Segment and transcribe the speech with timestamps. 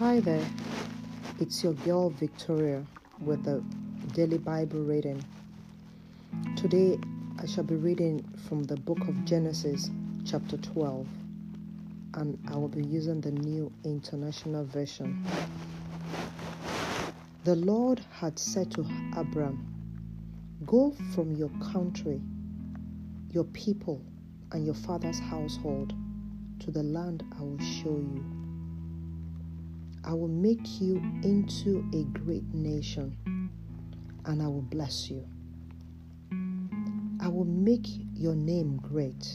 [0.00, 0.46] Hi there,
[1.40, 2.82] it's your girl Victoria
[3.20, 3.62] with the
[4.14, 5.22] Daily Bible reading.
[6.56, 6.98] Today
[7.38, 9.90] I shall be reading from the book of Genesis,
[10.24, 11.06] chapter 12,
[12.14, 15.22] and I will be using the New International Version.
[17.44, 18.86] The Lord had said to
[19.18, 19.66] Abram,
[20.64, 22.22] Go from your country,
[23.32, 24.00] your people,
[24.52, 25.92] and your father's household
[26.60, 28.39] to the land I will show you.
[30.02, 33.16] I will make you into a great nation,
[34.24, 35.26] and I will bless you.
[37.20, 39.30] I will make your name great,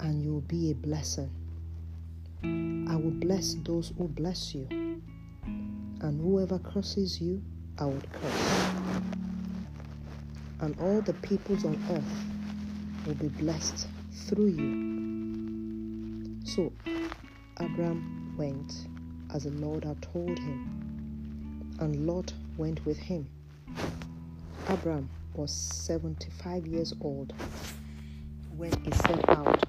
[0.00, 1.30] and you will be a blessing.
[2.42, 7.42] I will bless those who bless you, and whoever curses you,
[7.78, 8.70] I will curse.
[10.60, 16.36] And all the peoples on earth will be blessed through you.
[16.44, 16.70] So
[17.56, 18.88] Abram went
[19.34, 23.28] as the Lord had told him, and Lot went with him.
[24.68, 27.32] Abram was 75 years old
[28.56, 29.64] when he set out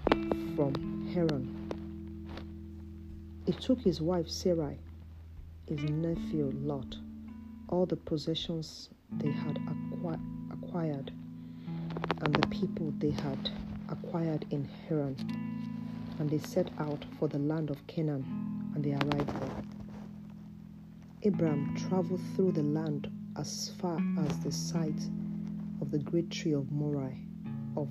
[0.56, 1.52] from Haran.
[3.48, 4.78] He took his wife Sarai,
[5.68, 6.96] his nephew Lot,
[7.70, 10.20] all the possessions they had acqui-
[10.54, 11.12] acquired,
[12.22, 13.50] and the people they had
[13.90, 15.16] acquired in Haran,
[16.20, 19.64] and they set out for the land of Canaan and they arrived there.
[21.26, 25.10] Abram traveled through the land as far as the site
[25.82, 27.18] of the great tree of Moreh
[27.76, 27.90] of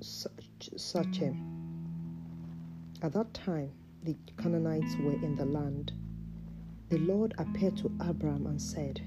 [0.00, 1.42] Shechem.
[3.02, 5.92] At that time, the Canaanites were in the land.
[6.88, 9.00] The Lord appeared to Abram and said,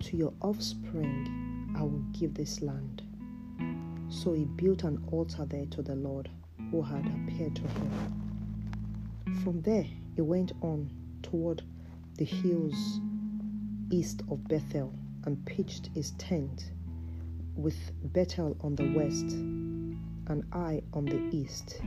[0.00, 3.02] To your offspring I will give this land.
[4.08, 6.30] So he built an altar there to the Lord
[6.70, 8.23] who had appeared to him.
[9.42, 10.90] From there, he went on
[11.22, 11.62] toward
[12.16, 13.00] the hills
[13.90, 14.92] east of Bethel
[15.24, 16.70] and pitched his tent
[17.56, 17.76] with
[18.12, 19.32] Bethel on the west
[20.26, 21.80] and Ai on the east.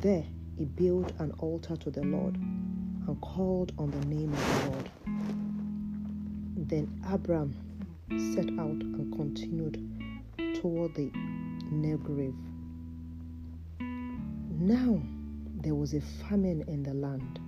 [0.00, 0.24] There
[0.56, 4.90] he built an altar to the Lord and called on the name of the Lord.
[6.68, 7.54] Then Abram
[8.34, 9.76] set out and continued
[10.60, 11.10] toward the
[11.72, 12.34] Negev.
[14.58, 15.00] Now
[15.62, 17.38] there was a famine in the land,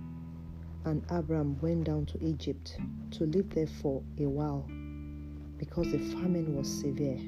[0.85, 2.77] and Abram went down to Egypt
[3.11, 4.67] to live there for a while
[5.57, 7.19] because the famine was severe.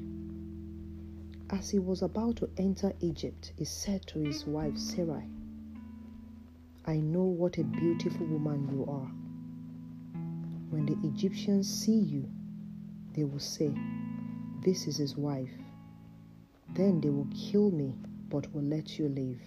[1.50, 5.24] As he was about to enter Egypt, he said to his wife Sarai,
[6.84, 9.10] I know what a beautiful woman you are.
[10.70, 12.28] When the Egyptians see you,
[13.12, 13.72] they will say,
[14.62, 15.50] This is his wife.
[16.74, 17.94] Then they will kill me,
[18.28, 19.40] but will let you live.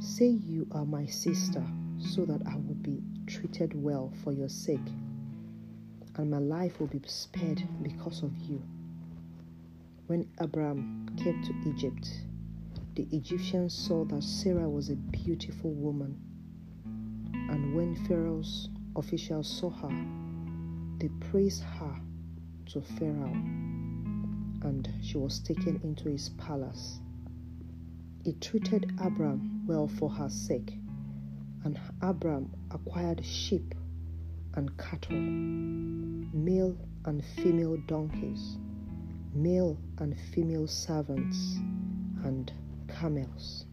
[0.00, 1.64] Say you are my sister,
[1.98, 4.88] so that I will be treated well for your sake,
[6.14, 8.62] and my life will be spared because of you.
[10.06, 12.08] When Abram came to Egypt,
[12.94, 16.16] the Egyptians saw that Sarah was a beautiful woman.
[17.32, 20.06] And when Pharaoh's officials saw her,
[20.98, 22.00] they praised her
[22.66, 23.34] to Pharaoh,
[24.62, 27.00] and she was taken into his palace.
[28.28, 30.74] He treated Abram well for her sake,
[31.64, 33.74] and Abram acquired sheep
[34.52, 38.58] and cattle, male and female donkeys,
[39.32, 41.56] male and female servants,
[42.22, 42.52] and
[42.86, 43.64] camels.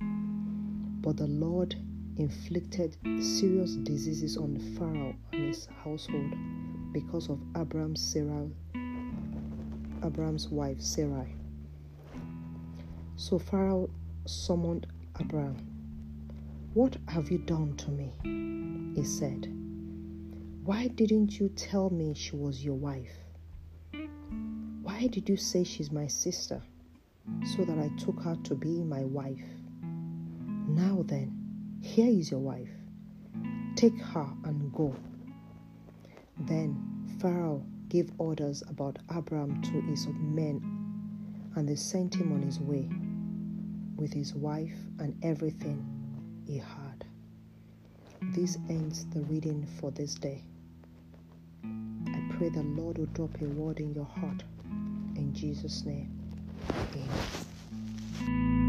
[0.00, 1.76] But the Lord
[2.16, 6.32] inflicted serious diseases on Pharaoh and his household
[6.94, 8.48] because of Abram's Sarah,
[10.02, 11.34] Abram's wife Sarai.
[13.16, 13.90] So Pharaoh
[14.28, 14.86] summoned
[15.18, 15.56] Abram.
[16.74, 18.12] What have you done to me?
[18.94, 19.50] He said.
[20.64, 23.16] Why didn't you tell me she was your wife?
[24.82, 26.60] Why did you say she's my sister
[27.56, 29.48] so that I took her to be my wife?
[29.80, 31.32] Now then,
[31.80, 32.68] here is your wife.
[33.76, 34.94] Take her and go.
[36.40, 36.76] Then
[37.18, 40.60] Pharaoh gave orders about Abram to his men,
[41.56, 42.90] and they sent him on his way
[43.98, 45.84] with his wife and everything
[46.46, 47.04] he had.
[48.34, 50.42] This ends the reading for this day.
[51.64, 54.42] I pray the Lord will drop a word in your heart.
[55.16, 56.10] In Jesus' name,
[56.94, 58.67] amen.